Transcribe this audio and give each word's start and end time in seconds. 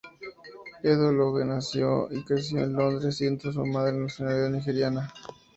Eddo-Lodge 0.81 1.45
nació 1.45 2.11
y 2.11 2.23
creció 2.23 2.63
en 2.63 2.73
Londres, 2.73 3.15
siendo 3.17 3.51
su 3.53 3.63
madre 3.67 3.91
de 3.93 3.99
nacionalidad 3.99 4.49
nigeriana. 4.49 5.13